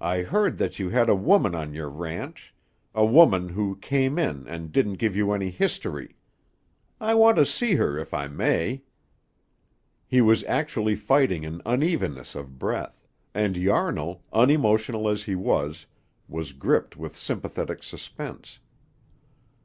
I 0.00 0.22
heard 0.22 0.58
that 0.58 0.80
you 0.80 0.88
had 0.88 1.08
a 1.08 1.14
woman 1.14 1.54
on 1.54 1.72
your 1.72 1.88
ranch, 1.88 2.52
a 2.96 3.06
woman 3.06 3.50
who 3.50 3.76
came 3.76 4.18
in 4.18 4.44
and 4.48 4.72
didn't 4.72 4.94
give 4.94 5.14
you 5.14 5.30
any 5.30 5.50
history. 5.50 6.16
I 7.00 7.14
want 7.14 7.36
to 7.36 7.46
see 7.46 7.76
her 7.76 7.96
if 7.96 8.12
I 8.12 8.26
may." 8.26 8.82
He 10.08 10.20
was 10.20 10.42
actually 10.48 10.96
fighting 10.96 11.44
an 11.44 11.62
unevenness 11.64 12.34
of 12.34 12.58
breath, 12.58 13.06
and 13.34 13.56
Yarnall, 13.56 14.24
unemotional 14.32 15.08
as 15.08 15.22
he 15.22 15.36
was, 15.36 15.86
was 16.26 16.52
gripped 16.54 16.96
with 16.96 17.16
sympathetic 17.16 17.84
suspense. 17.84 18.58